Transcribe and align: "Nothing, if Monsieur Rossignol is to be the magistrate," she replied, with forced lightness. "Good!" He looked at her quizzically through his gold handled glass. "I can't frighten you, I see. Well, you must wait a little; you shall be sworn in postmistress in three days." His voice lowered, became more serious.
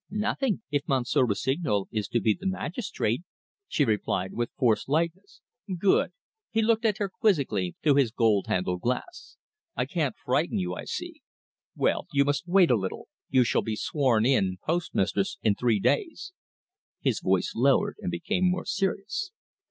"Nothing, 0.09 0.63
if 0.71 0.81
Monsieur 0.87 1.27
Rossignol 1.27 1.87
is 1.91 2.07
to 2.07 2.19
be 2.19 2.33
the 2.33 2.47
magistrate," 2.47 3.21
she 3.67 3.85
replied, 3.85 4.33
with 4.33 4.49
forced 4.57 4.89
lightness. 4.89 5.41
"Good!" 5.77 6.11
He 6.49 6.63
looked 6.63 6.85
at 6.85 6.97
her 6.97 7.07
quizzically 7.07 7.75
through 7.83 7.97
his 7.97 8.09
gold 8.09 8.47
handled 8.47 8.81
glass. 8.81 9.37
"I 9.75 9.85
can't 9.85 10.15
frighten 10.17 10.57
you, 10.57 10.73
I 10.73 10.85
see. 10.85 11.21
Well, 11.75 12.07
you 12.11 12.25
must 12.25 12.47
wait 12.47 12.71
a 12.71 12.75
little; 12.75 13.09
you 13.29 13.43
shall 13.43 13.61
be 13.61 13.75
sworn 13.75 14.25
in 14.25 14.57
postmistress 14.65 15.37
in 15.43 15.53
three 15.53 15.79
days." 15.79 16.33
His 17.01 17.19
voice 17.19 17.53
lowered, 17.55 17.97
became 18.09 18.45
more 18.49 18.65
serious. 18.65 19.29